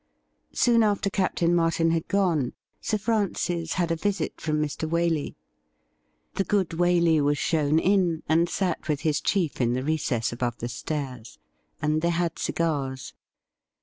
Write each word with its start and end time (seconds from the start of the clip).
Soon 0.55 0.81
after 0.81 1.11
Captain 1.11 1.53
Martin 1.53 1.91
had 1.91 2.07
gone, 2.07 2.53
Sir 2.81 2.97
Francis 2.97 3.73
had 3.73 3.91
a 3.91 3.95
visit 3.95 4.41
from 4.41 4.59
Mr. 4.59 4.89
Waley. 4.89 5.35
The 6.33 6.43
good 6.43 6.69
Waley 6.69 7.21
was 7.21 7.37
shown 7.37 7.77
in, 7.77 8.23
and 8.27 8.49
sat 8.49 8.87
with 8.89 9.01
his 9.01 9.21
chief 9.21 9.61
in 9.61 9.73
the 9.73 9.83
recess 9.83 10.33
above 10.33 10.57
the 10.57 10.69
stairs; 10.69 11.37
and 11.83 12.01
they 12.01 12.09
had 12.09 12.39
cigars. 12.39 13.13